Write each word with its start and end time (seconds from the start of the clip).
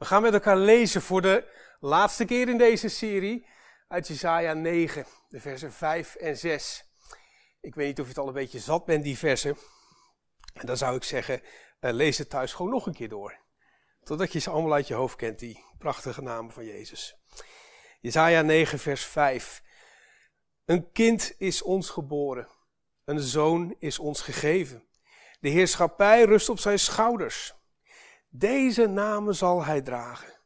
We 0.00 0.06
gaan 0.06 0.22
met 0.22 0.32
elkaar 0.32 0.56
lezen 0.56 1.02
voor 1.02 1.22
de 1.22 1.44
laatste 1.80 2.24
keer 2.24 2.48
in 2.48 2.58
deze 2.58 2.88
serie 2.88 3.46
uit 3.88 4.08
Jesaja 4.08 4.52
9, 4.52 5.06
de 5.28 5.40
versen 5.40 5.72
5 5.72 6.14
en 6.14 6.36
6. 6.36 6.84
Ik 7.60 7.74
weet 7.74 7.86
niet 7.86 7.98
of 7.98 8.04
je 8.04 8.10
het 8.10 8.18
al 8.18 8.26
een 8.28 8.34
beetje 8.34 8.58
zat 8.58 8.84
bent, 8.84 9.04
die 9.04 9.18
versen. 9.18 9.56
En 10.54 10.66
dan 10.66 10.76
zou 10.76 10.96
ik 10.96 11.04
zeggen, 11.04 11.42
uh, 11.80 11.92
lees 11.92 12.18
het 12.18 12.30
thuis 12.30 12.52
gewoon 12.52 12.70
nog 12.70 12.86
een 12.86 12.94
keer 12.94 13.08
door. 13.08 13.38
Totdat 14.02 14.32
je 14.32 14.38
ze 14.38 14.50
allemaal 14.50 14.72
uit 14.72 14.88
je 14.88 14.94
hoofd 14.94 15.16
kent, 15.16 15.38
die 15.38 15.64
prachtige 15.78 16.22
namen 16.22 16.52
van 16.52 16.64
Jezus. 16.64 17.16
Jesaja 18.00 18.42
9, 18.42 18.78
vers 18.78 19.04
5. 19.04 19.62
Een 20.64 20.92
kind 20.92 21.34
is 21.38 21.62
ons 21.62 21.90
geboren, 21.90 22.48
een 23.04 23.20
zoon 23.20 23.74
is 23.78 23.98
ons 23.98 24.20
gegeven. 24.20 24.84
De 25.40 25.48
heerschappij 25.48 26.24
rust 26.24 26.48
op 26.48 26.58
zijn 26.58 26.78
schouders. 26.78 27.58
Deze 28.32 28.86
namen 28.86 29.34
zal 29.34 29.64
hij 29.64 29.82
dragen. 29.82 30.38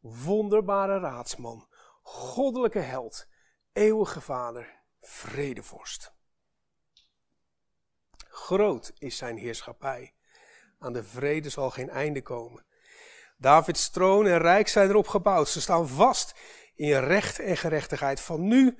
Wonderbare 0.00 0.98
raadsman, 0.98 1.68
goddelijke 2.02 2.78
held, 2.78 3.26
eeuwige 3.72 4.20
vader, 4.20 4.82
vredevorst. 5.00 6.12
Groot 8.28 8.92
is 8.98 9.16
zijn 9.16 9.36
heerschappij. 9.36 10.14
Aan 10.78 10.92
de 10.92 11.04
vrede 11.04 11.48
zal 11.48 11.70
geen 11.70 11.90
einde 11.90 12.22
komen. 12.22 12.64
Davids 13.36 13.90
troon 13.90 14.26
en 14.26 14.38
rijk 14.38 14.68
zijn 14.68 14.88
erop 14.88 15.08
gebouwd. 15.08 15.48
Ze 15.48 15.60
staan 15.60 15.88
vast 15.88 16.34
in 16.74 16.98
recht 16.98 17.38
en 17.38 17.56
gerechtigheid 17.56 18.20
van 18.20 18.48
nu 18.48 18.78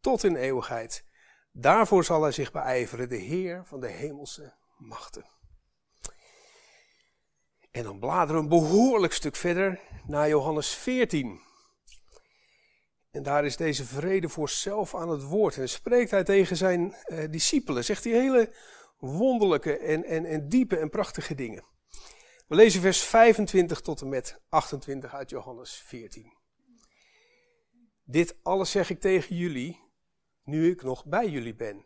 tot 0.00 0.24
in 0.24 0.36
eeuwigheid. 0.36 1.04
Daarvoor 1.52 2.04
zal 2.04 2.22
hij 2.22 2.32
zich 2.32 2.52
beijveren, 2.52 3.08
de 3.08 3.16
Heer 3.16 3.64
van 3.64 3.80
de 3.80 3.88
hemelse 3.88 4.54
machten. 4.76 5.24
En 7.74 7.82
dan 7.82 7.98
bladeren 7.98 8.34
we 8.34 8.42
een 8.42 8.60
behoorlijk 8.60 9.12
stuk 9.12 9.36
verder 9.36 9.80
naar 10.06 10.28
Johannes 10.28 10.68
14. 10.74 11.40
En 13.10 13.22
daar 13.22 13.44
is 13.44 13.56
deze 13.56 13.84
vrede 13.84 14.28
voor 14.28 14.48
zelf 14.48 14.94
aan 14.94 15.08
het 15.08 15.22
woord. 15.22 15.56
En 15.56 15.68
spreekt 15.68 16.10
hij 16.10 16.24
tegen 16.24 16.56
zijn 16.56 16.92
eh, 16.92 17.30
discipelen. 17.30 17.84
Zegt 17.84 18.04
hij 18.04 18.12
hele 18.12 18.54
wonderlijke 18.98 19.78
en, 19.78 20.04
en, 20.04 20.24
en 20.24 20.48
diepe 20.48 20.76
en 20.76 20.90
prachtige 20.90 21.34
dingen. 21.34 21.64
We 22.46 22.54
lezen 22.54 22.80
vers 22.80 23.02
25 23.02 23.80
tot 23.80 24.00
en 24.00 24.08
met 24.08 24.40
28 24.48 25.14
uit 25.14 25.30
Johannes 25.30 25.74
14. 25.86 26.32
Dit 28.04 28.36
alles 28.42 28.70
zeg 28.70 28.90
ik 28.90 29.00
tegen 29.00 29.36
jullie, 29.36 29.80
nu 30.44 30.70
ik 30.70 30.82
nog 30.82 31.04
bij 31.04 31.28
jullie 31.28 31.54
ben. 31.54 31.84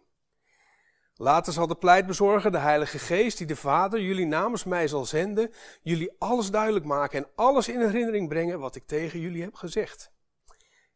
Later 1.21 1.53
zal 1.53 1.67
de 1.67 1.75
pleitbezorger, 1.75 2.51
de 2.51 2.59
Heilige 2.59 2.99
Geest, 2.99 3.39
die 3.39 3.47
de 3.47 3.57
Vader 3.57 4.01
jullie 4.01 4.27
namens 4.27 4.65
mij 4.65 4.89
zal 4.89 5.05
zenden, 5.05 5.53
jullie 5.83 6.13
alles 6.19 6.51
duidelijk 6.51 6.85
maken 6.85 7.19
en 7.19 7.31
alles 7.35 7.69
in 7.69 7.81
herinnering 7.81 8.29
brengen 8.29 8.59
wat 8.59 8.75
ik 8.77 8.87
tegen 8.87 9.21
jullie 9.21 9.43
heb 9.43 9.55
gezegd. 9.55 10.13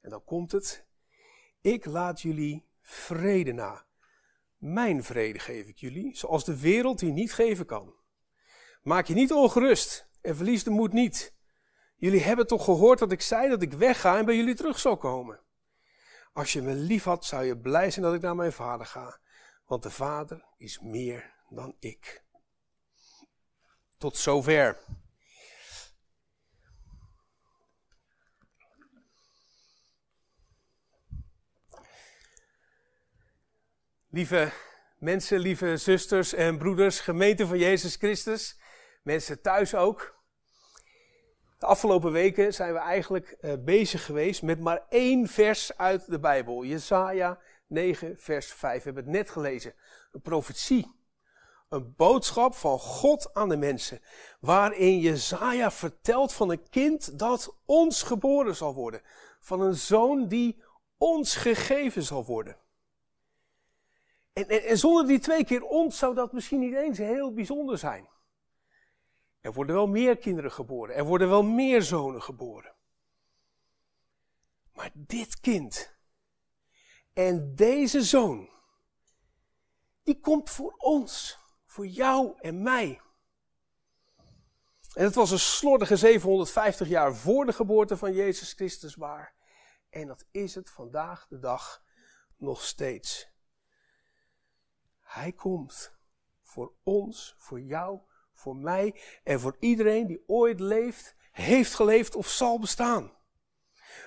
En 0.01 0.11
dan 0.11 0.25
komt 0.25 0.53
het, 0.53 0.87
ik 1.61 1.85
laat 1.85 2.21
jullie 2.21 2.67
vrede 2.81 3.53
na. 3.53 3.85
Mijn 4.57 5.05
vrede 5.05 5.39
geef 5.39 5.67
ik 5.67 5.79
jullie, 5.79 6.17
zoals 6.17 6.45
de 6.45 6.61
wereld 6.61 6.99
die 6.99 7.13
niet 7.13 7.33
geven 7.33 7.67
kan. 7.67 7.95
Maak 8.83 9.07
je 9.07 9.15
niet 9.15 9.33
ongerust 9.33 10.09
en 10.21 10.37
verlies 10.37 10.65
de 10.65 10.71
moed 10.71 10.93
niet. 10.93 11.35
Jullie 11.97 12.23
hebben 12.23 12.47
toch 12.47 12.65
gehoord 12.65 12.99
dat 12.99 13.13
ik 13.13 13.21
zei 13.21 13.49
dat 13.49 13.63
ik 13.63 13.73
wegga 13.73 14.19
en 14.19 14.25
bij 14.25 14.37
jullie 14.37 14.55
terug 14.55 14.79
zal 14.79 14.97
komen. 14.97 15.41
Als 16.33 16.53
je 16.53 16.63
me 16.63 16.75
lief 16.75 17.05
had, 17.05 17.25
zou 17.25 17.45
je 17.45 17.59
blij 17.59 17.91
zijn 17.91 18.05
dat 18.05 18.15
ik 18.15 18.21
naar 18.21 18.37
mijn 18.37 18.53
vader 18.53 18.87
ga 18.87 19.21
want 19.73 19.85
de 19.85 19.91
Vader 19.91 20.45
is 20.57 20.81
meer 20.81 21.35
dan 21.49 21.77
ik. 21.79 22.25
Tot 23.99 24.17
zover. 24.17 24.79
Lieve 34.09 34.53
mensen, 34.99 35.39
lieve 35.39 35.77
zusters 35.77 36.33
en 36.33 36.59
broeders, 36.59 37.01
gemeente 37.01 37.47
van 37.47 37.59
Jezus 37.59 37.97
Christus, 37.97 38.61
mensen 39.03 39.41
thuis 39.41 39.75
ook. 39.75 40.21
De 41.59 41.67
afgelopen 41.67 42.13
weken 42.13 42.55
zijn 42.55 42.73
we 42.73 42.79
eigenlijk 42.79 43.37
uh, 43.41 43.53
bezig 43.65 44.05
geweest 44.05 44.43
met 44.43 44.61
maar 44.61 44.87
één 44.89 45.29
vers 45.29 45.77
uit 45.77 46.07
de 46.07 46.19
Bijbel, 46.19 46.65
Jesaja 46.65 47.41
9, 47.73 48.19
vers 48.19 48.53
5. 48.53 48.79
We 48.79 48.85
hebben 48.85 49.05
het 49.05 49.13
net 49.13 49.31
gelezen. 49.31 49.75
Een 50.13 50.21
profetie. 50.21 50.93
Een 51.69 51.95
boodschap 51.97 52.55
van 52.55 52.79
God 52.79 53.35
aan 53.35 53.49
de 53.49 53.57
mensen. 53.57 54.01
Waarin 54.41 54.99
Jezaja 54.99 55.71
vertelt 55.71 56.33
van 56.33 56.51
een 56.51 56.69
kind 56.69 57.19
dat 57.19 57.57
ons 57.65 58.03
geboren 58.03 58.57
zal 58.57 58.75
worden. 58.75 59.03
Van 59.41 59.61
een 59.61 59.75
zoon 59.75 60.29
die 60.29 60.63
ons 60.99 61.35
gegeven 61.37 62.03
zal 62.03 62.25
worden. 62.25 62.57
En, 64.33 64.49
en, 64.49 64.63
en 64.63 64.79
zonder 64.79 65.07
die 65.07 65.19
twee 65.19 65.45
keer 65.45 65.63
ons 65.63 65.99
zou 65.99 66.15
dat 66.15 66.33
misschien 66.33 66.61
niet 66.61 66.75
eens 66.75 66.99
heel 66.99 67.33
bijzonder 67.33 67.79
zijn. 67.79 68.09
Er 69.41 69.53
worden 69.53 69.75
wel 69.75 69.87
meer 69.87 70.17
kinderen 70.17 70.53
geboren. 70.53 70.95
Er 70.95 71.05
worden 71.05 71.29
wel 71.29 71.43
meer 71.43 71.83
zonen 71.83 72.23
geboren. 72.23 72.75
Maar 74.75 74.91
dit 74.95 75.41
kind 75.41 75.95
en 77.13 77.55
deze 77.55 78.03
zoon, 78.03 78.51
die 80.03 80.21
komt 80.21 80.51
voor 80.51 80.75
ons, 80.79 81.39
voor 81.67 81.87
jou 81.87 82.35
en 82.41 82.63
mij. 82.63 83.01
En 84.95 85.05
het 85.05 85.15
was 85.15 85.31
een 85.31 85.39
slordige 85.39 85.97
750 85.97 86.89
jaar 86.89 87.15
voor 87.15 87.47
de 87.47 87.53
geboorte 87.53 87.97
van 87.97 88.13
Jezus 88.13 88.53
Christus 88.53 88.95
waar. 88.95 89.35
En 89.91 90.07
dat 90.07 90.25
is 90.31 90.55
het 90.55 90.71
vandaag 90.71 91.27
de 91.29 91.39
dag 91.39 91.85
nog 92.37 92.63
steeds. 92.63 93.29
Hij 95.01 95.33
komt 95.33 95.93
voor 96.43 96.73
ons, 96.83 97.35
voor 97.39 97.61
jou, 97.61 98.01
voor 98.33 98.57
mij 98.57 99.01
en 99.25 99.41
voor 99.41 99.57
iedereen 99.61 100.07
die 100.07 100.23
ooit 100.27 100.61
leeft, 100.61 101.15
heeft 101.31 101.75
geleefd 101.75 102.15
of 102.15 102.29
zal 102.29 102.59
bestaan. 102.59 103.13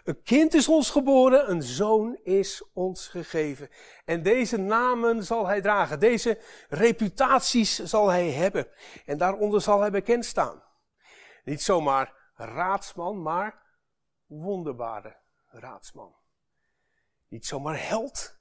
Een 0.04 0.22
kind 0.24 0.54
is 0.54 0.68
ons 0.68 0.90
geboren, 0.90 1.50
een 1.50 1.64
zoon 1.64 2.20
is 2.24 2.64
ons 2.74 3.08
gegeven. 3.08 3.70
En 4.06 4.24
deze 4.24 4.58
namen 4.58 5.24
zal 5.24 5.48
hij 5.48 5.62
dragen, 5.62 6.00
deze 6.00 6.40
reputaties 6.70 7.84
zal 7.84 8.08
hij 8.08 8.32
hebben. 8.32 8.68
En 9.06 9.18
daaronder 9.18 9.62
zal 9.62 9.80
hij 9.80 9.92
bekend 9.92 10.26
staan. 10.26 10.64
Niet 11.44 11.62
zomaar 11.62 12.14
raadsman, 12.36 13.22
maar 13.22 13.62
wonderbare 14.26 15.16
raadsman. 15.48 16.16
Niet 17.28 17.46
zomaar 17.46 17.88
held, 17.88 18.40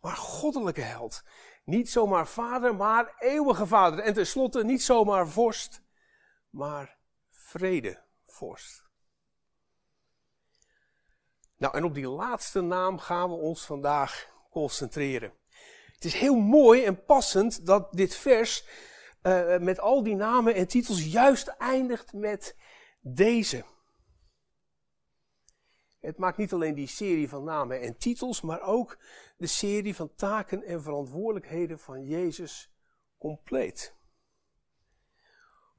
maar 0.00 0.16
goddelijke 0.16 0.80
held. 0.80 1.24
Niet 1.64 1.90
zomaar 1.90 2.26
vader, 2.26 2.74
maar 2.74 3.14
eeuwige 3.18 3.66
vader. 3.66 3.98
En 3.98 4.14
tenslotte 4.14 4.64
niet 4.64 4.82
zomaar 4.82 5.28
vorst, 5.28 5.82
maar 6.50 6.96
vredevorst. 7.30 8.87
Nou, 11.58 11.74
en 11.76 11.84
op 11.84 11.94
die 11.94 12.08
laatste 12.08 12.60
naam 12.60 12.98
gaan 12.98 13.28
we 13.28 13.34
ons 13.34 13.64
vandaag 13.64 14.30
concentreren. 14.50 15.32
Het 15.94 16.04
is 16.04 16.14
heel 16.14 16.36
mooi 16.36 16.84
en 16.84 17.04
passend 17.04 17.66
dat 17.66 17.92
dit 17.92 18.14
vers 18.14 18.66
uh, 19.22 19.58
met 19.58 19.80
al 19.80 20.02
die 20.02 20.14
namen 20.14 20.54
en 20.54 20.66
titels 20.66 21.04
juist 21.04 21.48
eindigt 21.48 22.12
met 22.12 22.56
deze. 23.00 23.64
Het 26.00 26.18
maakt 26.18 26.36
niet 26.36 26.52
alleen 26.52 26.74
die 26.74 26.86
serie 26.86 27.28
van 27.28 27.44
namen 27.44 27.80
en 27.80 27.96
titels, 27.96 28.40
maar 28.40 28.62
ook 28.62 28.98
de 29.36 29.46
serie 29.46 29.94
van 29.94 30.14
taken 30.14 30.62
en 30.62 30.82
verantwoordelijkheden 30.82 31.78
van 31.78 32.04
Jezus 32.04 32.72
compleet. 33.18 33.97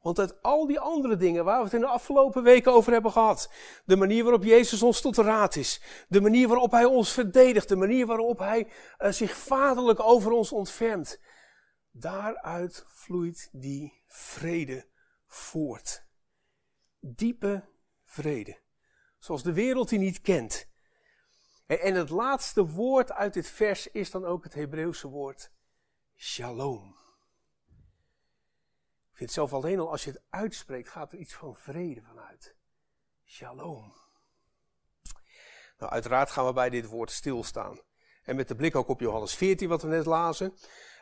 Want 0.02 0.20
uit 0.20 0.42
al 0.42 0.68
die 0.68 0.80
andere 0.80 1.16
dingen 1.16 1.46
waar 1.46 1.58
we 1.58 1.64
het 1.64 1.74
in 1.74 1.80
de 1.80 1.88
afgelopen 1.88 2.44
weken 2.44 2.72
over 2.72 2.92
hebben 2.92 3.12
gehad, 3.12 3.52
de 3.86 3.96
manier 3.96 4.24
waarop 4.24 4.44
Jezus 4.44 4.84
ons 4.84 5.02
tot 5.02 5.18
raad 5.18 5.56
is, 5.56 5.82
de 6.08 6.22
manier 6.22 6.48
waarop 6.48 6.72
Hij 6.72 6.86
ons 6.86 7.12
verdedigt, 7.12 7.70
de 7.70 7.76
manier 7.76 8.06
waarop 8.06 8.40
Hij 8.40 8.68
uh, 9.00 9.12
zich 9.12 9.38
vaderlijk 9.38 10.00
over 10.00 10.32
ons 10.32 10.52
ontfermt, 10.52 11.20
daaruit 11.92 12.84
vloeit 12.88 13.50
die 13.52 14.04
vrede 14.08 14.86
voort. 15.28 16.08
Diepe 17.00 17.70
vrede, 18.06 18.58
zoals 19.20 19.44
de 19.44 19.54
wereld 19.54 19.90
die 19.90 20.00
niet 20.00 20.22
kent. 20.22 20.68
En, 21.66 21.82
en 21.82 21.94
het 21.96 22.10
laatste 22.10 22.66
woord 22.66 23.12
uit 23.12 23.34
dit 23.34 23.48
vers 23.48 23.88
is 23.88 24.12
dan 24.12 24.26
ook 24.26 24.44
het 24.44 24.54
Hebreeuwse 24.54 25.08
woord 25.08 25.52
shalom 26.16 26.99
vind 29.20 29.32
zelf 29.32 29.54
alleen 29.54 29.80
al 29.80 29.92
als 29.92 30.04
je 30.04 30.12
het 30.12 30.22
uitspreekt, 30.30 30.90
gaat 30.90 31.12
er 31.12 31.20
iets 31.20 31.34
van 31.34 31.56
vrede 31.56 32.02
vanuit. 32.02 32.56
Shalom. 33.26 33.94
Nou, 35.78 35.92
uiteraard 35.92 36.30
gaan 36.30 36.46
we 36.46 36.54
bij 36.54 36.70
dit 36.70 36.86
woord 36.86 37.12
stilstaan. 37.12 37.80
En 38.24 38.36
met 38.36 38.48
de 38.48 38.56
blik 38.56 38.76
ook 38.76 38.88
op 38.88 39.00
Johannes 39.00 39.36
14, 39.36 39.70
wat 39.70 39.82
we 39.82 39.88
net 39.88 40.06
lazen. 40.06 40.54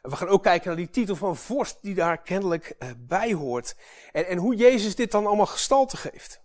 En 0.02 0.10
we 0.10 0.16
gaan 0.16 0.28
ook 0.28 0.44
kijken 0.44 0.68
naar 0.68 0.76
die 0.76 0.90
titel 0.90 1.16
van 1.16 1.38
vorst 1.38 1.82
die 1.82 1.96
daar 1.96 2.22
kennelijk 2.22 2.76
uh, 2.80 2.92
bij 2.98 3.34
hoort. 3.34 3.76
En, 4.12 4.28
en 4.28 4.38
hoe 4.38 4.56
Jezus 4.56 4.96
dit 4.96 5.12
dan 5.12 5.26
allemaal 5.26 5.46
gestalte 5.46 5.98
geeft. 5.98 6.42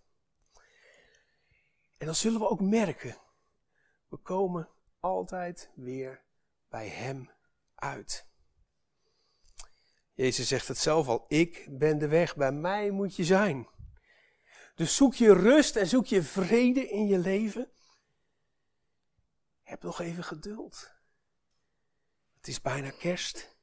En 1.98 2.06
dan 2.06 2.14
zullen 2.14 2.40
we 2.40 2.48
ook 2.48 2.60
merken, 2.60 3.16
we 4.08 4.16
komen 4.16 4.69
altijd 5.00 5.70
weer 5.74 6.22
bij 6.69 6.88
Hem 6.88 7.30
uit. 7.74 8.26
Jezus 10.14 10.49
zegt 10.49 10.69
het 10.69 10.79
zelf 10.79 11.09
al, 11.09 11.25
ik 11.29 11.67
ben 11.70 11.99
de 11.99 12.09
weg, 12.09 12.37
bij 12.37 12.53
mij 12.53 12.91
moet 12.91 13.17
je 13.17 13.25
zijn. 13.25 13.69
Dus 14.75 14.97
zoek 14.97 15.14
je 15.14 15.32
rust 15.32 15.76
en 15.76 15.87
zoek 15.87 16.06
je 16.06 16.23
vrede 16.23 16.88
in 16.88 17.06
je 17.06 17.19
leven. 17.19 17.70
Heb 19.62 19.82
nog 19.82 20.00
even 20.00 20.25
geduld. 20.25 20.91
Het 22.37 22.49
is 22.49 22.61
bijna 22.61 22.91
kerst. 22.91 23.56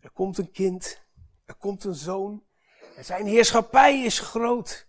Er 0.00 0.10
komt 0.10 0.38
een 0.38 0.50
kind. 0.50 1.06
Er 1.44 1.54
komt 1.54 1.84
een 1.84 1.94
zoon. 1.94 2.46
En 2.96 3.04
zijn 3.04 3.26
heerschappij 3.26 4.04
is 4.04 4.18
groot. 4.18 4.88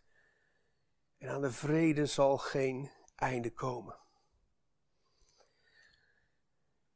En 1.17 1.29
aan 1.29 1.41
de 1.41 1.51
vrede 1.51 2.05
zal 2.05 2.37
geen 2.37 2.91
einde 3.15 3.51
komen. 3.51 3.98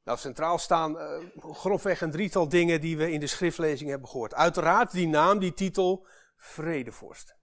Nou, 0.03 0.17
centraal 0.17 0.57
staan 0.57 0.95
uh, 0.95 1.53
grofweg 1.53 2.01
een 2.01 2.11
drietal 2.11 2.49
dingen 2.49 2.81
die 2.81 2.97
we 2.97 3.11
in 3.11 3.19
de 3.19 3.27
schriftlezing 3.27 3.89
hebben 3.89 4.09
gehoord. 4.09 4.33
Uiteraard 4.33 4.91
die 4.91 5.07
naam, 5.07 5.39
die 5.39 5.53
titel, 5.53 6.05
Vredevorst. 6.35 7.35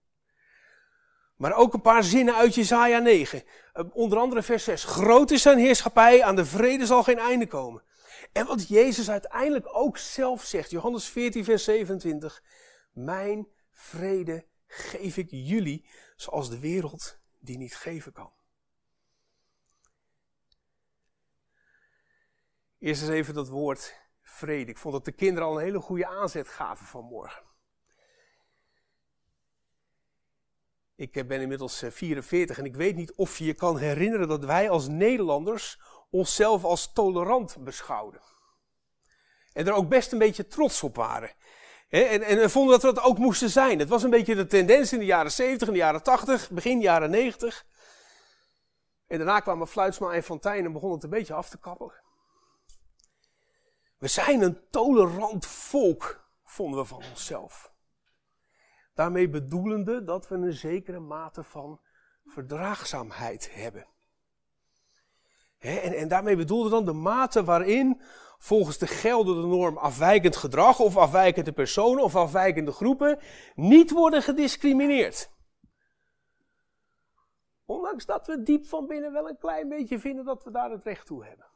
Maar 1.35 1.53
ook 1.55 1.73
een 1.73 1.81
paar 1.81 2.03
zinnen 2.03 2.35
uit 2.35 2.55
Jezaja 2.55 2.99
9. 2.99 3.43
Uh, 3.73 3.85
onder 3.93 4.17
andere 4.17 4.43
vers 4.43 4.63
6. 4.63 4.83
Groot 4.83 5.31
is 5.31 5.41
zijn 5.41 5.57
heerschappij, 5.57 6.23
aan 6.23 6.35
de 6.35 6.45
vrede 6.45 6.85
zal 6.85 7.03
geen 7.03 7.19
einde 7.19 7.47
komen. 7.47 7.83
En 8.31 8.45
wat 8.45 8.67
Jezus 8.67 9.09
uiteindelijk 9.09 9.75
ook 9.75 9.97
zelf 9.97 10.43
zegt, 10.43 10.69
Johannes 10.69 11.05
14, 11.05 11.43
vers 11.43 11.63
27. 11.63 12.43
Mijn 12.91 13.47
vrede 13.69 14.45
geef 14.67 15.17
ik 15.17 15.27
jullie, 15.29 15.85
zoals 16.15 16.49
de 16.49 16.59
wereld 16.59 17.17
die 17.39 17.57
niet 17.57 17.75
geven 17.75 18.11
kan. 18.11 18.31
Eerst 22.81 23.01
eens 23.01 23.11
even 23.11 23.33
dat 23.33 23.49
woord 23.49 23.95
vrede. 24.21 24.71
Ik 24.71 24.77
vond 24.77 24.93
dat 24.93 25.05
de 25.05 25.11
kinderen 25.11 25.49
al 25.49 25.57
een 25.57 25.63
hele 25.63 25.79
goede 25.79 26.07
aanzet 26.07 26.47
gaven 26.47 26.85
vanmorgen. 26.85 27.43
Ik 30.95 31.15
eh, 31.15 31.25
ben 31.25 31.41
inmiddels 31.41 31.83
44 31.89 32.55
eh, 32.55 32.63
en 32.63 32.69
ik 32.69 32.75
weet 32.75 32.95
niet 32.95 33.13
of 33.13 33.37
je 33.37 33.45
je 33.45 33.53
kan 33.53 33.77
herinneren 33.77 34.27
dat 34.27 34.45
wij 34.45 34.69
als 34.69 34.87
Nederlanders 34.87 35.79
onszelf 36.09 36.63
als 36.63 36.93
tolerant 36.93 37.57
beschouwden. 37.63 38.21
En 39.53 39.67
er 39.67 39.73
ook 39.73 39.89
best 39.89 40.11
een 40.11 40.19
beetje 40.19 40.47
trots 40.47 40.83
op 40.83 40.95
waren. 40.95 41.31
En, 41.89 42.21
en 42.21 42.49
vonden 42.49 42.71
dat 42.71 42.81
we 42.81 42.93
dat 42.93 43.03
ook 43.03 43.17
moesten 43.17 43.49
zijn. 43.49 43.79
Het 43.79 43.89
was 43.89 44.03
een 44.03 44.09
beetje 44.09 44.35
de 44.35 44.45
tendens 44.45 44.93
in 44.93 44.99
de 44.99 45.05
jaren 45.05 45.31
70, 45.31 45.67
in 45.67 45.73
de 45.73 45.79
jaren 45.79 46.03
80, 46.03 46.49
begin 46.49 46.81
jaren 46.81 47.09
90. 47.09 47.65
En 49.07 49.17
daarna 49.17 49.39
kwamen 49.39 49.67
Fluitsma 49.67 50.11
en 50.11 50.23
Fontijn 50.23 50.65
en 50.65 50.73
begon 50.73 50.91
het 50.91 51.03
een 51.03 51.09
beetje 51.09 51.33
af 51.33 51.49
te 51.49 51.57
kappelen. 51.57 52.00
We 54.01 54.07
zijn 54.07 54.41
een 54.41 54.69
tolerant 54.69 55.45
volk, 55.45 56.27
vonden 56.43 56.79
we 56.79 56.85
van 56.85 57.03
onszelf. 57.09 57.73
Daarmee 58.93 59.29
bedoelende 59.29 60.03
dat 60.03 60.27
we 60.27 60.35
een 60.35 60.53
zekere 60.53 60.99
mate 60.99 61.43
van 61.43 61.81
verdraagzaamheid 62.25 63.53
hebben. 63.53 63.87
en, 65.59 65.93
en 65.93 66.07
daarmee 66.07 66.35
bedoelde 66.35 66.69
dan 66.69 66.85
de 66.85 66.93
mate 66.93 67.43
waarin 67.43 68.01
volgens 68.37 68.77
de 68.77 68.87
geldende 68.87 69.47
norm 69.47 69.77
afwijkend 69.77 70.35
gedrag 70.35 70.79
of 70.79 70.97
afwijkende 70.97 71.51
personen 71.51 72.03
of 72.03 72.15
afwijkende 72.15 72.71
groepen 72.71 73.19
niet 73.55 73.91
worden 73.91 74.21
gediscrimineerd. 74.21 75.31
Ondanks 77.65 78.05
dat 78.05 78.27
we 78.27 78.43
diep 78.43 78.65
van 78.65 78.87
binnen 78.87 79.11
wel 79.11 79.29
een 79.29 79.37
klein 79.37 79.69
beetje 79.69 79.99
vinden 79.99 80.25
dat 80.25 80.43
we 80.43 80.51
daar 80.51 80.71
het 80.71 80.83
recht 80.83 81.05
toe 81.05 81.25
hebben. 81.25 81.50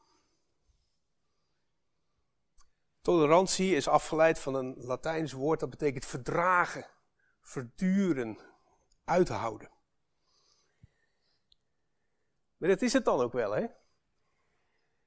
Tolerantie 3.05 3.75
is 3.75 3.87
afgeleid 3.87 4.39
van 4.39 4.55
een 4.55 4.75
Latijns 4.77 5.31
woord 5.31 5.59
dat 5.59 5.69
betekent 5.69 6.05
verdragen, 6.05 6.85
verduren, 7.41 8.37
uithouden. 9.03 9.69
Maar 12.57 12.69
dat 12.69 12.81
is 12.81 12.93
het 12.93 13.05
dan 13.05 13.19
ook 13.19 13.33
wel, 13.33 13.51
hè? 13.51 13.65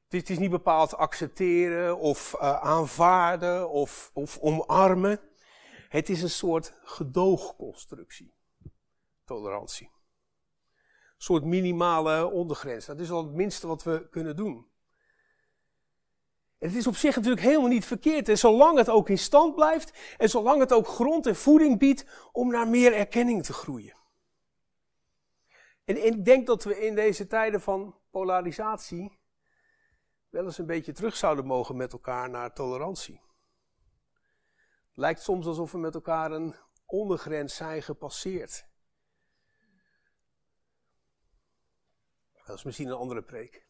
Het 0.08 0.30
is 0.30 0.38
niet 0.38 0.50
bepaald 0.50 0.94
accepteren 0.94 1.98
of 1.98 2.34
uh, 2.34 2.60
aanvaarden 2.60 3.70
of, 3.70 4.10
of 4.14 4.38
omarmen. 4.38 5.20
Het 5.88 6.08
is 6.08 6.22
een 6.22 6.30
soort 6.30 6.74
gedoogconstructie. 6.82 8.34
Tolerantie. 9.24 9.86
Een 9.86 11.14
soort 11.16 11.44
minimale 11.44 12.30
ondergrens. 12.30 12.86
Dat 12.86 13.00
is 13.00 13.10
al 13.10 13.24
het 13.24 13.34
minste 13.34 13.66
wat 13.66 13.82
we 13.82 14.08
kunnen 14.10 14.36
doen. 14.36 14.66
Het 16.58 16.74
is 16.74 16.86
op 16.86 16.96
zich 16.96 17.16
natuurlijk 17.16 17.42
helemaal 17.42 17.68
niet 17.68 17.86
verkeerd. 17.86 18.28
En 18.28 18.38
zolang 18.38 18.78
het 18.78 18.88
ook 18.88 19.08
in 19.08 19.18
stand 19.18 19.54
blijft 19.54 20.16
en 20.16 20.28
zolang 20.28 20.60
het 20.60 20.72
ook 20.72 20.86
grond 20.86 21.26
en 21.26 21.36
voeding 21.36 21.78
biedt 21.78 22.28
om 22.32 22.50
naar 22.50 22.68
meer 22.68 22.94
erkenning 22.94 23.44
te 23.44 23.52
groeien. 23.52 23.96
En, 25.84 25.96
en 25.96 26.06
ik 26.06 26.24
denk 26.24 26.46
dat 26.46 26.64
we 26.64 26.86
in 26.86 26.94
deze 26.94 27.26
tijden 27.26 27.60
van 27.60 27.98
polarisatie 28.10 29.18
wel 30.28 30.44
eens 30.44 30.58
een 30.58 30.66
beetje 30.66 30.92
terug 30.92 31.16
zouden 31.16 31.46
mogen 31.46 31.76
met 31.76 31.92
elkaar 31.92 32.30
naar 32.30 32.52
tolerantie. 32.52 33.20
Het 34.88 34.96
lijkt 34.96 35.22
soms 35.22 35.46
alsof 35.46 35.72
we 35.72 35.78
met 35.78 35.94
elkaar 35.94 36.32
een 36.32 36.54
ondergrens 36.86 37.56
zijn 37.56 37.82
gepasseerd. 37.82 38.66
Dat 42.46 42.56
is 42.56 42.64
misschien 42.64 42.88
een 42.88 42.94
andere 42.94 43.22
preek. 43.22 43.67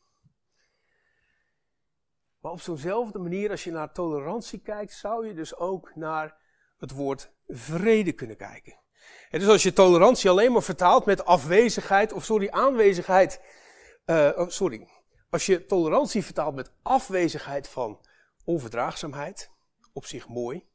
Maar 2.41 2.53
op 2.53 2.61
zo'nzelfde 2.61 3.19
manier, 3.19 3.51
als 3.51 3.65
je 3.65 3.71
naar 3.71 3.93
tolerantie 3.93 4.61
kijkt, 4.61 4.93
zou 4.93 5.27
je 5.27 5.35
dus 5.35 5.57
ook 5.57 5.95
naar 5.95 6.37
het 6.79 6.91
woord 6.91 7.33
vrede 7.47 8.13
kunnen 8.13 8.37
kijken. 8.37 8.81
En 9.31 9.39
dus 9.39 9.49
als 9.49 9.63
je 9.63 9.73
tolerantie 9.73 10.31
alleen 10.31 10.53
maar 10.53 10.63
vertaalt 10.63 11.05
met 11.05 11.25
afwezigheid, 11.25 12.13
of 12.13 12.25
sorry, 12.25 12.49
aanwezigheid, 12.49 13.41
uh, 14.07 14.31
oh, 14.37 14.49
sorry. 14.49 14.89
Als 15.31 15.47
je 15.47 15.65
tolerantie 15.65 16.25
vertaalt 16.25 16.55
met 16.55 16.73
afwezigheid 16.83 17.69
van 17.69 18.01
onverdraagzaamheid, 18.45 19.51
op 19.93 20.07
zich 20.07 20.29
mooi, 20.29 20.69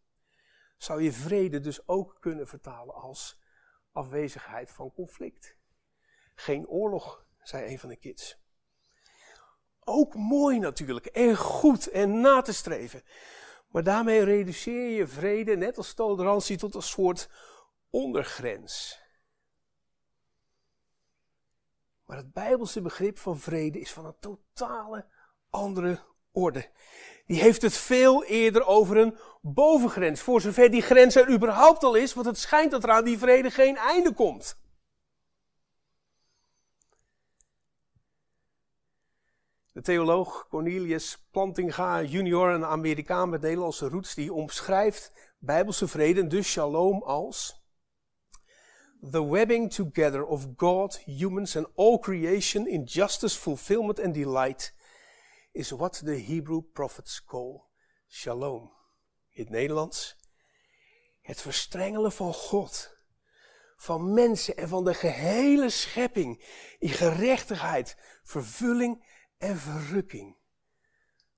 zou 0.78 1.02
je 1.02 1.12
vrede 1.12 1.60
dus 1.60 1.88
ook 1.88 2.18
kunnen 2.20 2.48
vertalen 2.48 2.96
als 2.96 3.42
afwezigheid 3.92 4.72
van 4.72 4.94
conflict. 4.94 5.58
Geen 6.36 6.68
oorlog, 6.68 7.26
zei 7.42 7.72
een 7.72 7.80
van 7.80 7.90
de 7.90 7.96
kids. 7.96 8.43
Ook 9.86 10.16
mooi 10.16 10.60
natuurlijk 10.60 11.06
en 11.06 11.38
goed 11.38 11.88
en 11.88 12.22
na 12.22 12.42
te 12.42 12.54
streven. 12.54 13.04
Maar 13.68 13.84
daarmee 13.84 14.24
reduceer 14.24 14.90
je 14.90 15.08
vrede, 15.08 15.56
net 15.56 15.78
als 15.78 15.94
tolerantie, 15.94 16.58
tot 16.58 16.76
een 16.76 16.82
soort 16.82 17.30
ondergrens. 17.90 19.02
Maar 22.06 22.18
het 22.18 22.34
Bijbelse 22.34 22.82
begrip 22.82 23.18
van 23.18 23.40
vrede 23.40 23.80
is 23.80 23.92
van 23.92 24.06
een 24.06 24.20
totale 24.20 25.06
andere 25.50 26.00
orde. 26.32 26.70
Die 27.26 27.42
heeft 27.42 27.62
het 27.62 27.74
veel 27.74 28.24
eerder 28.24 28.66
over 28.66 28.98
een 28.98 29.18
bovengrens, 29.42 30.22
voor 30.22 30.42
zover 30.42 30.72
die 30.72 30.82
grens 30.82 31.16
er 31.16 31.30
überhaupt 31.30 31.84
al 31.84 31.96
is, 31.96 32.14
want 32.14 32.26
het 32.26 32.38
schijnt 32.38 32.72
dat 32.72 32.84
er 32.84 32.92
aan 32.92 33.04
die 33.04 33.18
vrede 33.18 33.52
geen 33.52 33.78
einde 33.78 34.14
komt. 34.14 34.62
De 39.74 39.82
theoloog 39.82 40.48
Cornelius 40.50 41.28
Plantinga 41.32 42.04
junior, 42.04 42.50
een 42.50 42.66
Amerikaan 42.66 43.30
met 43.30 43.42
Nederlandse 43.42 43.90
roots, 43.90 44.14
die 44.16 44.34
omschrijft 44.34 45.34
bijbelse 45.40 45.88
vrede, 45.88 46.28
dus 46.28 46.52
shalom, 46.52 47.04
als 47.04 47.62
the 49.12 49.30
webbing 49.30 49.74
together 49.74 50.26
of 50.26 50.48
God, 50.58 51.00
humans 51.06 51.56
and 51.56 51.68
all 51.76 52.00
creation 52.00 52.68
in 52.68 52.84
justice, 52.84 53.40
fulfillment 53.40 54.00
and 54.00 54.14
delight 54.14 54.74
is 55.52 55.70
what 55.70 56.02
the 56.06 56.24
Hebrew 56.28 56.62
prophets 56.74 57.24
call 57.26 57.62
shalom. 58.08 58.72
In 59.30 59.44
het 59.44 59.50
Nederlands, 59.50 60.16
het 61.22 61.42
verstrengelen 61.42 62.12
van 62.12 62.34
God, 62.34 62.98
van 63.76 64.14
mensen 64.14 64.58
en 64.58 64.68
van 64.68 64.84
de 64.84 64.94
gehele 64.94 65.70
schepping 65.70 66.44
in 66.80 66.90
gerechtigheid, 66.90 67.98
vervulling 68.24 69.04
en 69.44 69.58
verrukking. 69.58 70.38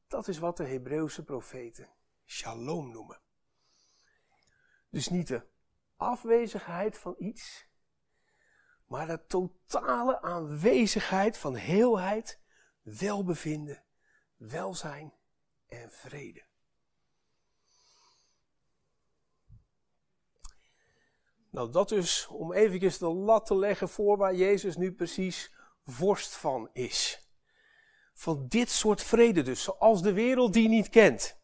Dat 0.07 0.27
is 0.27 0.37
wat 0.37 0.57
de 0.57 0.65
Hebreeuwse 0.65 1.23
profeten 1.23 1.89
shalom 2.25 2.91
noemen. 2.91 3.21
Dus 4.89 5.09
niet 5.09 5.27
de 5.27 5.47
afwezigheid 5.95 6.97
van 6.97 7.15
iets, 7.17 7.67
maar 8.87 9.07
de 9.07 9.25
totale 9.25 10.21
aanwezigheid 10.21 11.37
van 11.37 11.55
heelheid, 11.55 12.39
welbevinden, 12.81 13.83
welzijn 14.35 15.13
en 15.67 15.91
vrede. 15.91 16.45
Nou, 21.49 21.71
dat 21.71 21.91
is 21.91 22.27
om 22.27 22.53
eventjes 22.53 22.97
de 22.97 23.07
lat 23.07 23.45
te 23.45 23.55
leggen 23.55 23.89
voor 23.89 24.17
waar 24.17 24.35
Jezus 24.35 24.77
nu 24.77 24.93
precies 24.93 25.53
vorst 25.83 26.35
van 26.35 26.69
is. 26.73 27.24
Van 28.15 28.47
dit 28.47 28.69
soort 28.69 29.03
vrede 29.03 29.41
dus, 29.41 29.63
zoals 29.63 30.01
de 30.01 30.13
wereld 30.13 30.53
die 30.53 30.67
niet 30.67 30.89
kent 30.89 31.37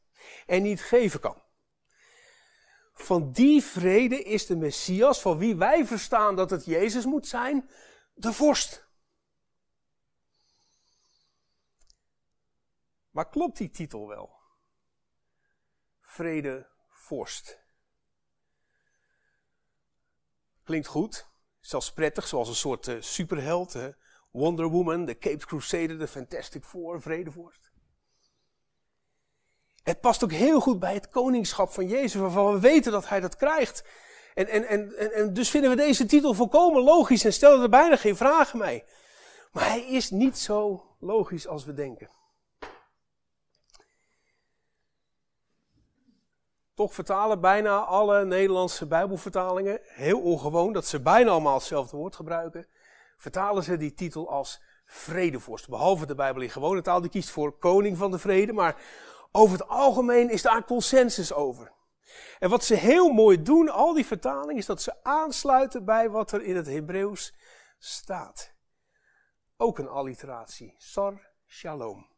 en 0.45 0.63
niet 0.63 0.81
geven 0.81 1.19
kan. 1.19 1.43
Van 2.93 3.31
die 3.31 3.63
vrede 3.63 4.23
is 4.23 4.45
de 4.45 4.55
Messias, 4.55 5.21
van 5.21 5.37
wie 5.37 5.55
wij 5.55 5.85
verstaan 5.85 6.35
dat 6.35 6.49
het 6.49 6.65
Jezus 6.65 7.05
moet 7.05 7.27
zijn, 7.27 7.69
de 8.13 8.33
vorst. 8.33 8.89
Maar 13.09 13.29
klopt 13.29 13.57
die 13.57 13.69
titel 13.69 14.07
wel? 14.07 14.39
Vrede 16.01 16.69
vorst. 16.89 17.59
Klinkt 20.63 20.87
goed, 20.87 21.27
zelfs 21.59 21.93
prettig, 21.93 22.27
zoals 22.27 22.47
een 22.47 22.55
soort 22.55 22.87
uh, 22.87 23.01
superheld. 23.01 23.75
Wonder 24.31 24.67
Woman, 24.67 25.05
de 25.05 25.17
Cape 25.17 25.45
Crusader, 25.45 25.99
de 25.99 26.07
Fantastic 26.07 26.63
Four, 26.63 27.01
vredevorst. 27.01 27.71
Het 29.83 30.01
past 30.01 30.23
ook 30.23 30.31
heel 30.31 30.59
goed 30.59 30.79
bij 30.79 30.93
het 30.93 31.09
koningschap 31.09 31.69
van 31.69 31.87
Jezus, 31.87 32.21
waarvan 32.21 32.53
we 32.53 32.59
weten 32.59 32.91
dat 32.91 33.09
hij 33.09 33.19
dat 33.19 33.35
krijgt. 33.35 33.83
En, 34.33 34.47
en, 34.47 34.67
en, 34.67 35.13
en, 35.13 35.33
dus 35.33 35.49
vinden 35.49 35.69
we 35.69 35.75
deze 35.75 36.05
titel 36.05 36.33
volkomen 36.33 36.81
logisch 36.81 37.25
en 37.25 37.33
stellen 37.33 37.61
er 37.61 37.69
bijna 37.69 37.95
geen 37.95 38.15
vragen 38.15 38.59
mee. 38.59 38.83
Maar 39.51 39.67
hij 39.67 39.85
is 39.85 40.09
niet 40.09 40.37
zo 40.37 40.85
logisch 40.99 41.47
als 41.47 41.65
we 41.65 41.73
denken. 41.73 42.09
Toch 46.73 46.93
vertalen 46.93 47.41
bijna 47.41 47.79
alle 47.79 48.25
Nederlandse 48.25 48.87
Bijbelvertalingen, 48.87 49.79
heel 49.83 50.21
ongewoon 50.21 50.73
dat 50.73 50.85
ze 50.85 51.01
bijna 51.01 51.31
allemaal 51.31 51.53
hetzelfde 51.53 51.97
woord 51.97 52.15
gebruiken, 52.15 52.67
vertalen 53.21 53.63
ze 53.63 53.77
die 53.77 53.93
titel 53.93 54.29
als 54.29 54.61
vredevorst. 54.85 55.69
Behalve 55.69 56.05
de 56.05 56.15
Bijbel 56.15 56.41
in 56.41 56.49
gewone 56.49 56.81
taal, 56.81 57.01
die 57.01 57.09
kiest 57.09 57.29
voor 57.29 57.57
koning 57.57 57.97
van 57.97 58.11
de 58.11 58.19
vrede, 58.19 58.53
maar 58.53 58.81
over 59.31 59.59
het 59.59 59.67
algemeen 59.67 60.29
is 60.29 60.41
daar 60.41 60.65
consensus 60.65 61.33
over. 61.33 61.71
En 62.39 62.49
wat 62.49 62.63
ze 62.63 62.75
heel 62.75 63.11
mooi 63.11 63.41
doen, 63.41 63.69
al 63.69 63.93
die 63.93 64.05
vertalingen, 64.05 64.55
is 64.55 64.65
dat 64.65 64.81
ze 64.81 65.03
aansluiten 65.03 65.85
bij 65.85 66.09
wat 66.09 66.31
er 66.31 66.41
in 66.41 66.55
het 66.55 66.67
Hebreeuws 66.67 67.33
staat. 67.77 68.53
Ook 69.57 69.79
een 69.79 69.87
alliteratie. 69.87 70.75
Sar 70.77 71.29
Shalom. 71.47 72.09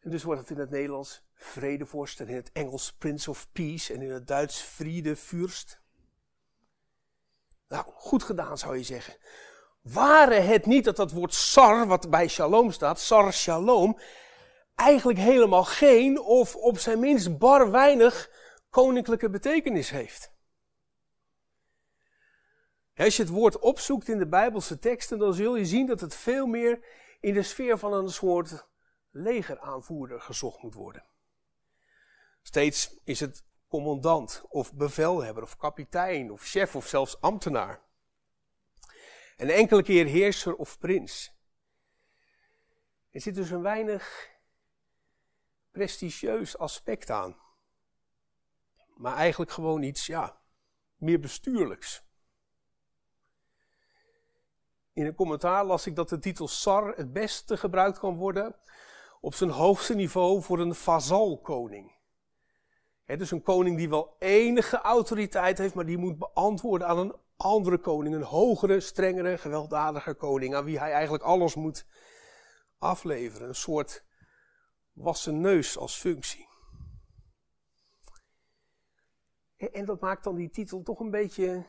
En 0.00 0.10
dus 0.10 0.22
wordt 0.22 0.40
het 0.40 0.50
in 0.50 0.58
het 0.58 0.70
Nederlands 0.70 1.24
vredevorst 1.34 2.20
en 2.20 2.28
in 2.28 2.36
het 2.36 2.52
Engels 2.52 2.92
Prince 2.92 3.30
of 3.30 3.52
Peace 3.52 3.94
en 3.94 4.02
in 4.02 4.10
het 4.10 4.26
Duits 4.26 4.60
Friede 4.60 5.16
Fürst. 5.16 5.81
Nou, 7.72 7.84
goed 7.94 8.22
gedaan 8.22 8.58
zou 8.58 8.76
je 8.76 8.82
zeggen. 8.82 9.16
Waren 9.82 10.46
het 10.46 10.66
niet 10.66 10.84
dat 10.84 10.96
dat 10.96 11.12
woord 11.12 11.34
sar, 11.34 11.86
wat 11.86 12.10
bij 12.10 12.28
shalom 12.28 12.70
staat, 12.70 13.00
sar 13.00 13.32
shalom, 13.32 13.98
eigenlijk 14.74 15.18
helemaal 15.18 15.64
geen 15.64 16.20
of 16.20 16.56
op 16.56 16.78
zijn 16.78 17.00
minst 17.00 17.38
bar 17.38 17.70
weinig 17.70 18.30
koninklijke 18.70 19.30
betekenis 19.30 19.90
heeft. 19.90 20.32
Als 22.96 23.16
je 23.16 23.22
het 23.22 23.32
woord 23.32 23.58
opzoekt 23.58 24.08
in 24.08 24.18
de 24.18 24.28
Bijbelse 24.28 24.78
teksten, 24.78 25.18
dan 25.18 25.34
zul 25.34 25.56
je 25.56 25.66
zien 25.66 25.86
dat 25.86 26.00
het 26.00 26.14
veel 26.14 26.46
meer 26.46 26.84
in 27.20 27.34
de 27.34 27.42
sfeer 27.42 27.78
van 27.78 27.92
een 27.92 28.10
soort 28.10 28.66
legeraanvoerder 29.10 30.20
gezocht 30.20 30.62
moet 30.62 30.74
worden. 30.74 31.04
Steeds 32.42 32.96
is 33.04 33.20
het 33.20 33.44
commandant 33.72 34.44
of 34.48 34.72
bevelhebber 34.74 35.42
of 35.42 35.56
kapitein 35.56 36.30
of 36.30 36.42
chef 36.42 36.76
of 36.76 36.86
zelfs 36.86 37.20
ambtenaar. 37.20 37.80
En 39.36 39.48
enkele 39.48 39.82
keer 39.82 40.06
heerser 40.06 40.54
of 40.54 40.78
prins. 40.78 41.32
Er 43.10 43.20
zit 43.20 43.34
dus 43.34 43.50
een 43.50 43.62
weinig 43.62 44.30
prestigieus 45.70 46.58
aspect 46.58 47.10
aan. 47.10 47.36
Maar 48.94 49.16
eigenlijk 49.16 49.50
gewoon 49.50 49.82
iets, 49.82 50.06
ja, 50.06 50.40
meer 50.96 51.20
bestuurlijks. 51.20 52.02
In 54.92 55.06
een 55.06 55.14
commentaar 55.14 55.64
las 55.64 55.86
ik 55.86 55.96
dat 55.96 56.08
de 56.08 56.18
titel 56.18 56.48
Sar 56.48 56.96
het 56.96 57.12
beste 57.12 57.56
gebruikt 57.56 57.98
kan 57.98 58.16
worden 58.16 58.56
op 59.20 59.34
zijn 59.34 59.50
hoogste 59.50 59.94
niveau 59.94 60.42
voor 60.42 60.58
een 60.58 60.74
vazalkoning. 60.74 62.00
He, 63.04 63.16
dus 63.16 63.30
een 63.30 63.42
koning 63.42 63.76
die 63.76 63.88
wel 63.88 64.16
enige 64.18 64.80
autoriteit 64.80 65.58
heeft, 65.58 65.74
maar 65.74 65.86
die 65.86 65.98
moet 65.98 66.18
beantwoorden 66.18 66.88
aan 66.88 66.98
een 66.98 67.14
andere 67.36 67.78
koning, 67.78 68.14
een 68.14 68.22
hogere, 68.22 68.80
strengere, 68.80 69.38
gewelddadiger 69.38 70.14
koning, 70.14 70.54
aan 70.54 70.64
wie 70.64 70.78
hij 70.78 70.92
eigenlijk 70.92 71.24
alles 71.24 71.54
moet 71.54 71.86
afleveren. 72.78 73.48
Een 73.48 73.54
soort 73.54 74.04
wassen 74.92 75.40
neus 75.40 75.78
als 75.78 75.96
functie. 75.96 76.48
En 79.56 79.84
dat 79.84 80.00
maakt 80.00 80.24
dan 80.24 80.34
die 80.34 80.50
titel 80.50 80.82
toch 80.82 81.00
een 81.00 81.10
beetje 81.10 81.66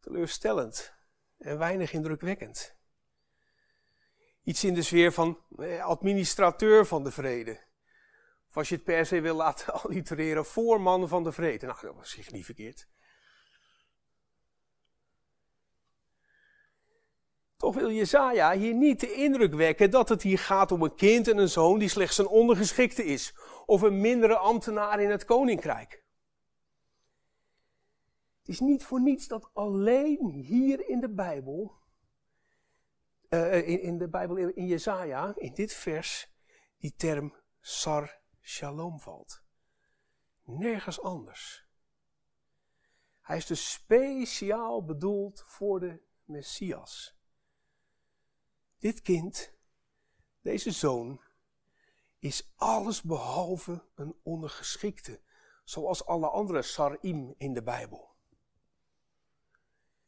teleurstellend 0.00 0.94
en 1.38 1.58
weinig 1.58 1.92
indrukwekkend. 1.92 2.76
Iets 4.42 4.64
in 4.64 4.74
de 4.74 4.82
sfeer 4.82 5.12
van 5.12 5.38
administrateur 5.80 6.86
van 6.86 7.04
de 7.04 7.10
vrede. 7.10 7.60
Of 8.50 8.56
als 8.56 8.68
je 8.68 8.74
het 8.74 8.84
per 8.84 9.06
se 9.06 9.20
wil 9.20 9.34
laten 9.34 9.72
allitereren, 9.82 10.44
voorman 10.44 11.08
van 11.08 11.24
de 11.24 11.32
vrede. 11.32 11.66
Nou, 11.66 11.78
dat 11.80 11.94
was 11.94 12.10
zich 12.10 12.32
niet 12.32 12.44
verkeerd. 12.44 12.88
Toch 17.56 17.74
wil 17.74 17.90
Jezaja 17.90 18.52
hier 18.52 18.74
niet 18.74 19.00
de 19.00 19.12
indruk 19.12 19.54
wekken 19.54 19.90
dat 19.90 20.08
het 20.08 20.22
hier 20.22 20.38
gaat 20.38 20.72
om 20.72 20.82
een 20.82 20.94
kind 20.94 21.28
en 21.28 21.38
een 21.38 21.48
zoon 21.48 21.78
die 21.78 21.88
slechts 21.88 22.18
een 22.18 22.26
ondergeschikte 22.26 23.04
is. 23.04 23.34
Of 23.66 23.82
een 23.82 24.00
mindere 24.00 24.36
ambtenaar 24.36 25.00
in 25.00 25.10
het 25.10 25.24
koninkrijk. 25.24 26.04
Het 28.38 28.48
is 28.48 28.60
niet 28.60 28.84
voor 28.84 29.00
niets 29.00 29.26
dat 29.26 29.50
alleen 29.52 30.28
hier 30.28 30.88
in 30.88 31.00
de 31.00 31.10
Bijbel, 31.10 31.78
uh, 33.28 33.68
in, 33.68 33.82
in, 33.82 33.98
de 33.98 34.08
Bijbel 34.08 34.36
in 34.36 34.66
Jezaja, 34.66 35.34
in 35.36 35.54
dit 35.54 35.72
vers, 35.72 36.32
die 36.78 36.94
term 36.96 37.34
sar 37.60 38.19
shalom 38.50 39.00
valt. 39.00 39.42
Nergens 40.44 41.02
anders. 41.02 41.68
Hij 43.20 43.36
is 43.36 43.46
dus 43.46 43.72
speciaal 43.72 44.84
bedoeld 44.84 45.42
voor 45.46 45.80
de 45.80 46.00
Messias. 46.24 47.18
Dit 48.78 49.02
kind, 49.02 49.52
deze 50.42 50.70
zoon, 50.70 51.20
is 52.18 52.52
alles 52.56 53.02
behalve 53.02 53.84
een 53.94 54.16
ondergeschikte, 54.22 55.20
zoals 55.64 56.04
alle 56.04 56.28
andere 56.28 56.62
sarim 56.62 57.34
in 57.38 57.52
de 57.52 57.62
Bijbel. 57.62 58.14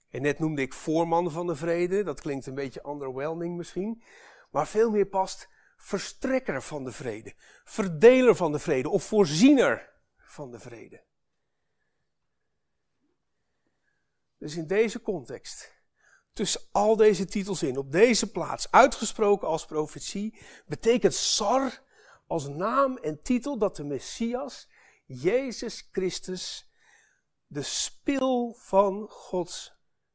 En 0.08 0.22
net 0.22 0.38
noemde 0.38 0.62
ik 0.62 0.72
voorman 0.72 1.30
van 1.30 1.46
de 1.46 1.56
vrede, 1.56 2.02
dat 2.02 2.20
klinkt 2.20 2.46
een 2.46 2.54
beetje 2.54 2.88
underwhelming 2.88 3.56
misschien, 3.56 4.02
maar 4.50 4.66
veel 4.66 4.90
meer 4.90 5.06
past 5.06 5.48
verstrekker 5.82 6.62
van 6.62 6.84
de 6.84 6.92
vrede, 6.92 7.34
verdeler 7.64 8.36
van 8.36 8.52
de 8.52 8.58
vrede 8.58 8.88
of 8.88 9.04
voorziener 9.04 9.90
van 10.16 10.50
de 10.50 10.58
vrede. 10.58 11.02
Dus 14.38 14.56
in 14.56 14.66
deze 14.66 15.00
context, 15.00 15.74
tussen 16.32 16.60
al 16.72 16.96
deze 16.96 17.24
titels 17.24 17.62
in, 17.62 17.76
op 17.76 17.92
deze 17.92 18.30
plaats, 18.30 18.70
uitgesproken 18.70 19.48
als 19.48 19.66
profetie, 19.66 20.38
betekent 20.66 21.14
Sar 21.14 21.82
als 22.26 22.48
naam 22.48 22.96
en 22.96 23.22
titel 23.22 23.58
dat 23.58 23.76
de 23.76 23.84
Messias, 23.84 24.68
Jezus 25.06 25.88
Christus, 25.92 26.70
de 27.46 27.62
spil 27.62 28.54
van 28.58 29.08
Gods 29.08 29.72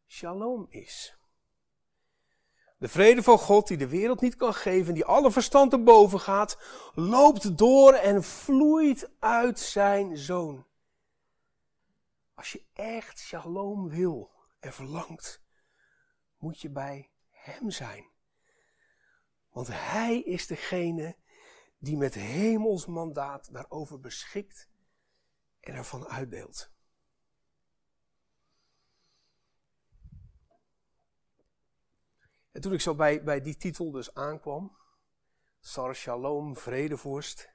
shalom 0.07 0.67
is. 0.69 1.16
De 2.77 2.87
vrede 2.87 3.23
van 3.23 3.37
God 3.37 3.67
die 3.67 3.77
de 3.77 3.87
wereld 3.87 4.21
niet 4.21 4.35
kan 4.35 4.53
geven, 4.53 4.93
die 4.93 5.05
alle 5.05 5.31
verstand 5.31 5.71
te 5.71 5.79
boven 5.79 6.19
gaat, 6.19 6.57
loopt 6.93 7.57
door 7.57 7.93
en 7.93 8.23
vloeit 8.23 9.09
uit 9.19 9.59
zijn 9.59 10.17
zoon. 10.17 10.65
Als 12.33 12.51
je 12.51 12.63
echt 12.73 13.19
shalom 13.19 13.89
wil 13.89 14.31
en 14.59 14.73
verlangt, 14.73 15.41
moet 16.37 16.61
je 16.61 16.69
bij 16.69 17.09
hem 17.29 17.71
zijn. 17.71 18.05
Want 19.49 19.67
hij 19.71 20.19
is 20.19 20.47
degene 20.47 21.15
die 21.77 21.97
met 21.97 22.13
hemels 22.13 22.85
mandaat 22.85 23.53
daarover 23.53 23.99
beschikt 23.99 24.67
en 25.59 25.73
ervan 25.73 26.07
uitdeelt. 26.07 26.71
En 32.57 32.63
toen 32.63 32.73
ik 32.73 32.81
zo 32.81 32.95
bij, 32.95 33.23
bij 33.23 33.41
die 33.41 33.57
titel 33.57 33.91
dus 33.91 34.13
aankwam, 34.13 34.77
Sar 35.59 35.95
Shalom, 35.95 36.55
vredevorst, 36.55 37.49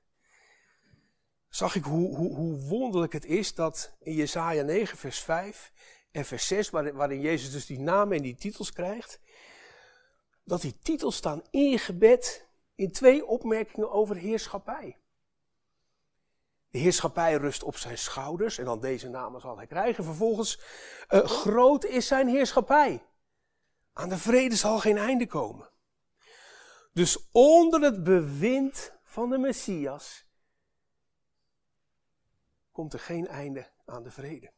zag 1.48 1.74
ik 1.74 1.84
hoe, 1.84 2.16
hoe, 2.16 2.34
hoe 2.34 2.60
wonderlijk 2.60 3.12
het 3.12 3.24
is 3.24 3.54
dat 3.54 3.96
in 3.98 4.14
Jesaja 4.14 4.62
9 4.62 4.98
vers 4.98 5.20
5 5.20 5.72
en 6.10 6.24
vers 6.24 6.46
6, 6.46 6.70
waarin, 6.70 7.20
Jezus 7.20 7.50
dus 7.52 7.66
die 7.66 7.80
namen 7.80 8.16
en 8.16 8.22
die 8.22 8.34
titels 8.34 8.72
krijgt, 8.72 9.20
dat 10.44 10.60
die 10.60 10.78
titels 10.82 11.16
staan 11.16 11.42
ingebed 11.50 12.48
in 12.74 12.92
twee 12.92 13.26
opmerkingen 13.26 13.90
over 13.90 14.16
heerschappij. 14.16 14.98
De 16.70 16.78
heerschappij 16.78 17.34
rust 17.34 17.62
op 17.62 17.76
zijn 17.76 17.98
schouders 17.98 18.58
en 18.58 18.64
dan 18.64 18.80
deze 18.80 19.08
namen 19.08 19.40
zal 19.40 19.56
hij 19.56 19.66
krijgen. 19.66 20.04
Vervolgens, 20.04 20.60
uh, 21.10 21.24
groot 21.24 21.84
is 21.84 22.06
zijn 22.06 22.28
heerschappij. 22.28 23.02
Aan 23.92 24.08
de 24.08 24.18
vrede 24.18 24.56
zal 24.56 24.78
geen 24.78 24.98
einde 24.98 25.26
komen. 25.26 25.70
Dus 26.92 27.28
onder 27.32 27.80
het 27.80 28.04
bewind 28.04 28.92
van 29.02 29.30
de 29.30 29.38
Messias 29.38 30.26
komt 32.72 32.92
er 32.92 33.00
geen 33.00 33.26
einde 33.26 33.70
aan 33.84 34.02
de 34.02 34.10
vrede. 34.10 34.52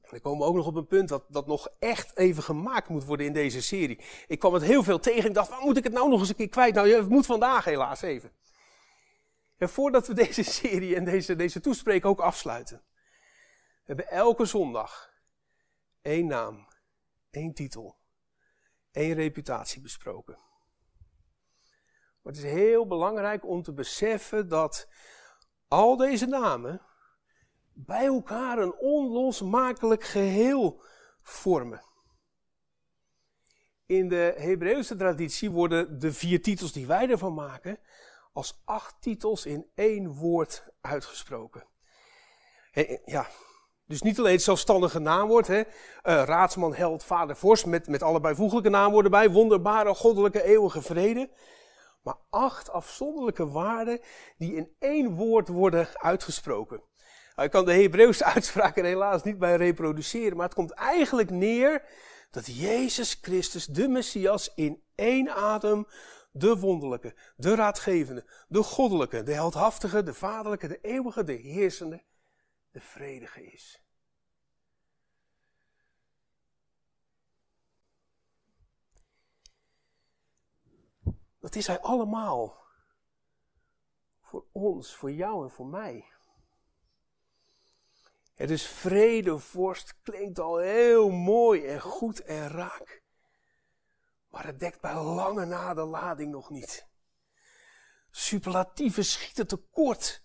En 0.00 0.14
dan 0.14 0.20
komen 0.20 0.38
we 0.38 0.44
ook 0.44 0.56
nog 0.56 0.66
op 0.66 0.74
een 0.74 0.86
punt 0.86 1.08
dat, 1.08 1.24
dat 1.28 1.46
nog 1.46 1.68
echt 1.78 2.16
even 2.16 2.42
gemaakt 2.42 2.88
moet 2.88 3.04
worden 3.04 3.26
in 3.26 3.32
deze 3.32 3.62
serie. 3.62 4.00
Ik 4.26 4.38
kwam 4.38 4.54
het 4.54 4.62
heel 4.62 4.82
veel 4.82 4.98
tegen. 4.98 5.28
Ik 5.28 5.34
dacht, 5.34 5.48
waar 5.48 5.60
moet 5.60 5.76
ik 5.76 5.84
het 5.84 5.92
nou 5.92 6.08
nog 6.08 6.20
eens 6.20 6.28
een 6.28 6.34
keer 6.34 6.48
kwijt? 6.48 6.74
Nou, 6.74 6.90
het 6.90 7.08
moet 7.08 7.26
vandaag 7.26 7.64
helaas 7.64 8.02
even. 8.02 8.32
En 9.56 9.68
voordat 9.68 10.06
we 10.06 10.14
deze 10.24 10.42
serie 10.42 10.96
en 10.96 11.04
deze, 11.04 11.36
deze 11.36 11.60
toespreek 11.60 12.04
ook 12.04 12.20
afsluiten. 12.20 12.82
We 13.56 13.84
hebben 13.94 14.08
elke 14.08 14.44
zondag 14.44 15.12
één 16.08 16.26
naam, 16.26 16.66
één 17.30 17.54
titel, 17.54 17.96
één 18.90 19.14
reputatie 19.14 19.82
besproken. 19.82 20.38
Het 22.22 22.36
is 22.36 22.42
heel 22.42 22.86
belangrijk 22.86 23.46
om 23.46 23.62
te 23.62 23.72
beseffen 23.72 24.48
dat 24.48 24.88
al 25.68 25.96
deze 25.96 26.26
namen 26.26 26.82
bij 27.72 28.06
elkaar 28.06 28.58
een 28.58 28.74
onlosmakelijk 28.74 30.04
geheel 30.04 30.82
vormen. 31.22 31.82
In 33.86 34.08
de 34.08 34.34
Hebreeuwse 34.36 34.96
traditie 34.96 35.50
worden 35.50 35.98
de 35.98 36.12
vier 36.12 36.42
titels 36.42 36.72
die 36.72 36.86
wij 36.86 37.08
ervan 37.10 37.34
maken 37.34 37.78
als 38.32 38.60
acht 38.64 38.96
titels 39.00 39.46
in 39.46 39.70
één 39.74 40.08
woord 40.08 40.68
uitgesproken. 40.80 41.66
Ja, 43.04 43.28
dus 43.88 44.02
niet 44.02 44.18
alleen 44.18 44.32
het 44.32 44.42
zelfstandige 44.42 44.98
naamwoord, 44.98 45.46
hè, 45.46 45.58
uh, 45.58 45.64
raadsman, 46.02 46.74
held, 46.74 47.04
vader, 47.04 47.36
vorst, 47.36 47.66
met, 47.66 47.88
met 47.88 48.02
alle 48.02 48.20
bijvoeglijke 48.20 48.68
naamwoorden 48.68 49.10
bij, 49.10 49.30
wonderbare, 49.30 49.94
goddelijke, 49.94 50.42
eeuwige 50.42 50.82
vrede. 50.82 51.30
Maar 52.02 52.16
acht 52.30 52.70
afzonderlijke 52.70 53.48
waarden 53.48 54.00
die 54.36 54.54
in 54.54 54.70
één 54.78 55.14
woord 55.14 55.48
worden 55.48 55.88
uitgesproken. 55.92 56.82
Nou, 57.34 57.46
ik 57.46 57.50
kan 57.50 57.64
de 57.64 57.72
Hebreeuwse 57.72 58.24
uitspraken 58.34 58.84
helaas 58.84 59.22
niet 59.22 59.38
bij 59.38 59.56
reproduceren, 59.56 60.36
maar 60.36 60.46
het 60.46 60.54
komt 60.54 60.70
eigenlijk 60.70 61.30
neer 61.30 61.82
dat 62.30 62.46
Jezus 62.46 63.18
Christus, 63.22 63.66
de 63.66 63.88
Messias, 63.88 64.52
in 64.54 64.82
één 64.94 65.34
adem 65.34 65.86
de 66.30 66.58
wonderlijke, 66.58 67.14
de 67.36 67.54
raadgevende, 67.54 68.24
de 68.48 68.62
goddelijke, 68.62 69.22
de 69.22 69.32
heldhaftige, 69.32 70.02
de 70.02 70.14
vaderlijke, 70.14 70.68
de 70.68 70.78
eeuwige, 70.80 71.24
de 71.24 71.32
heersende, 71.32 72.02
de 72.78 72.84
vredige 72.84 73.52
is. 73.52 73.82
Dat 81.40 81.54
is 81.54 81.66
hij 81.66 81.80
allemaal. 81.80 82.66
Voor 84.20 84.44
ons, 84.52 84.94
voor 84.94 85.12
jou 85.12 85.44
en 85.44 85.50
voor 85.50 85.66
mij. 85.66 86.12
Het 88.34 88.50
is 88.50 88.66
vrede, 88.66 89.38
vorst, 89.38 89.94
klinkt 90.02 90.38
al 90.38 90.56
heel 90.56 91.10
mooi 91.10 91.66
en 91.66 91.80
goed 91.80 92.20
en 92.20 92.48
raak. 92.48 93.02
Maar 94.28 94.46
het 94.46 94.60
dekt 94.60 94.80
bij 94.80 94.94
lange 94.94 95.44
na 95.44 95.74
de 95.74 95.84
lading 95.84 96.30
nog 96.30 96.50
niet. 96.50 96.86
Superlatieven 98.10 99.04
schieten 99.04 99.46
tekort 99.46 100.22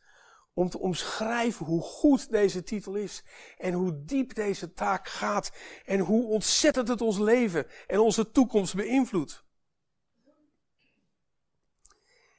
om 0.54 0.70
te 0.70 0.80
omschrijven 0.80 1.66
hoe 1.66 1.82
goed 1.82 2.32
deze 2.32 2.64
titel 2.64 2.96
is 2.96 3.24
en 3.58 3.74
hoe 3.74 4.04
diep 4.04 4.34
deze 4.34 4.74
taak 4.74 5.08
gaat 5.08 5.52
en 5.86 6.00
hoe 6.00 6.28
ontzettend 6.28 6.88
het 6.88 7.02
ons 7.02 7.18
leven 7.18 7.68
en 7.88 8.00
onze 8.00 8.32
toekomst 8.32 8.76
beïnvloedt. 8.76 9.44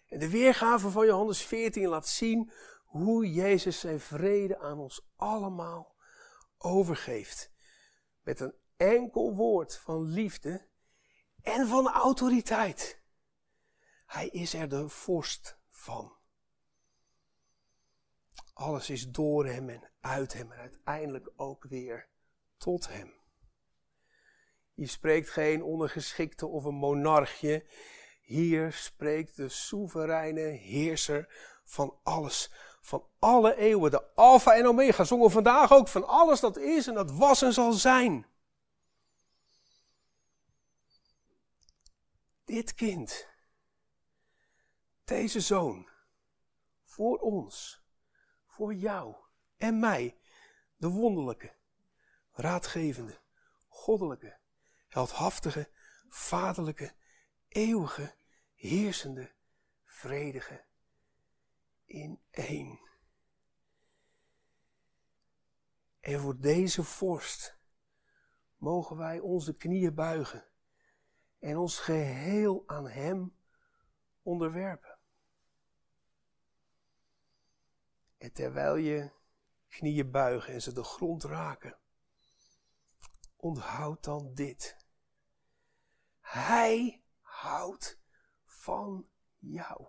De 0.06 0.30
weergave 0.30 0.90
van 0.90 1.06
Johannes 1.06 1.42
14 1.42 1.86
laat 1.86 2.08
zien 2.08 2.52
hoe 2.84 3.32
Jezus 3.32 3.80
zijn 3.80 4.00
vrede 4.00 4.58
aan 4.58 4.78
ons 4.78 5.06
allemaal 5.16 5.94
overgeeft. 6.58 7.50
Met 8.22 8.40
een 8.40 8.54
enkel 8.76 9.34
woord 9.34 9.76
van 9.76 10.02
liefde 10.02 10.68
en 11.42 11.66
van 11.66 11.88
autoriteit. 11.88 13.02
Hij 14.06 14.28
is 14.28 14.54
er 14.54 14.68
de 14.68 14.88
vorst 14.88 15.58
van. 15.70 16.12
Alles 18.54 18.90
is 18.90 19.10
door 19.10 19.46
hem 19.46 19.68
en 19.68 19.90
uit 20.00 20.32
hem 20.32 20.52
en 20.52 20.58
uiteindelijk 20.58 21.30
ook 21.36 21.64
weer 21.64 22.08
tot 22.56 22.88
hem. 22.88 23.12
Hier 24.74 24.88
spreekt 24.88 25.30
geen 25.30 25.62
ondergeschikte 25.62 26.46
of 26.46 26.64
een 26.64 26.74
monarchje. 26.74 27.66
Hier 28.20 28.72
spreekt 28.72 29.36
de 29.36 29.48
soevereine 29.48 30.40
heerser 30.40 31.52
van 31.64 31.98
alles, 32.02 32.52
van 32.80 33.06
alle 33.18 33.56
eeuwen, 33.56 33.90
de 33.90 34.14
Alpha 34.14 34.54
en 34.54 34.66
Omega, 34.66 35.04
zongen 35.04 35.30
vandaag 35.30 35.72
ook 35.72 35.88
van 35.88 36.06
alles 36.06 36.40
dat 36.40 36.56
is 36.56 36.86
en 36.86 36.94
dat 36.94 37.10
was 37.10 37.42
en 37.42 37.52
zal 37.52 37.72
zijn. 37.72 38.26
Dit 42.44 42.74
kind, 42.74 43.28
deze 45.04 45.40
zoon, 45.40 45.88
voor 46.84 47.18
ons, 47.18 47.83
voor 48.54 48.74
jou 48.74 49.14
en 49.56 49.78
mij, 49.78 50.18
de 50.76 50.88
wonderlijke, 50.88 51.54
raadgevende, 52.32 53.20
goddelijke, 53.68 54.36
heldhaftige, 54.88 55.70
vaderlijke, 56.08 56.94
eeuwige, 57.48 58.14
heersende, 58.54 59.32
vredige 59.84 60.64
in 61.84 62.20
één. 62.30 62.80
En 66.00 66.20
voor 66.20 66.38
deze 66.38 66.84
vorst 66.84 67.58
mogen 68.56 68.96
wij 68.96 69.20
onze 69.20 69.56
knieën 69.56 69.94
buigen 69.94 70.44
en 71.38 71.56
ons 71.56 71.78
geheel 71.78 72.62
aan 72.66 72.88
Hem 72.88 73.36
onderwerpen. 74.22 74.93
En 78.24 78.32
terwijl 78.32 78.76
je 78.76 79.10
knieën 79.68 80.10
buigen 80.10 80.52
en 80.54 80.62
ze 80.62 80.72
de 80.72 80.84
grond 80.84 81.24
raken, 81.24 81.76
onthoud 83.36 84.04
dan 84.04 84.34
dit. 84.34 84.76
Hij 86.20 87.02
houdt 87.20 87.98
van 88.44 89.08
jou. 89.38 89.86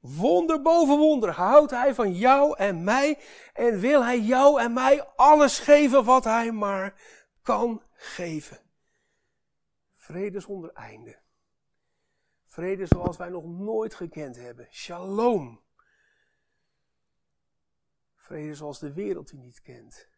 Wonder 0.00 0.62
boven 0.62 0.98
wonder 0.98 1.30
houdt 1.30 1.70
hij 1.70 1.94
van 1.94 2.12
jou 2.12 2.56
en 2.56 2.84
mij 2.84 3.18
en 3.52 3.78
wil 3.78 4.04
hij 4.04 4.20
jou 4.20 4.60
en 4.60 4.72
mij 4.72 5.04
alles 5.06 5.58
geven 5.58 6.04
wat 6.04 6.24
hij 6.24 6.52
maar 6.52 7.02
kan 7.42 7.82
geven. 7.92 8.60
Vrede 9.94 10.40
zonder 10.40 10.72
einde. 10.72 11.18
Vrede 12.44 12.86
zoals 12.86 13.16
wij 13.16 13.28
nog 13.28 13.44
nooit 13.44 13.94
gekend 13.94 14.36
hebben. 14.36 14.68
Shalom. 14.70 15.61
Vrede 18.22 18.54
zoals 18.54 18.78
de 18.78 18.92
wereld 18.92 19.28
die 19.28 19.38
niet 19.38 19.60
kent. 19.60 20.08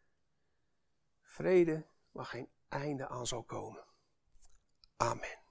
Vrede 1.21 1.85
waar 2.11 2.25
geen 2.25 2.49
einde 2.67 3.07
aan 3.07 3.27
zal 3.27 3.43
komen. 3.43 3.85
Amen. 4.97 5.44